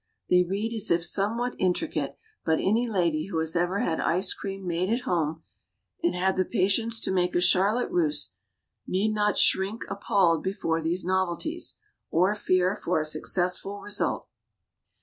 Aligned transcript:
They 0.31 0.41
read 0.41 0.73
as 0.73 0.89
if 0.89 1.05
somewhat 1.05 1.53
intricate, 1.59 2.17
but 2.43 2.57
any 2.57 2.89
lady 2.89 3.27
who 3.27 3.37
has 3.37 3.55
ever 3.55 3.81
had 3.81 3.99
ice 3.99 4.33
cream 4.33 4.65
made 4.65 4.89
at 4.89 5.01
home, 5.01 5.43
and 6.01 6.15
had 6.15 6.37
the 6.37 6.43
patience 6.43 6.99
to 7.01 7.11
make 7.11 7.39
charlotte 7.39 7.91
russe, 7.91 8.33
need 8.87 9.13
not 9.13 9.37
shrink 9.37 9.83
appalled 9.91 10.41
before 10.41 10.81
these 10.81 11.05
novelties, 11.05 11.75
or 12.09 12.33
fear 12.33 12.75
for 12.75 12.99
a 12.99 13.05
successful 13.05 13.79
result. 13.81 14.27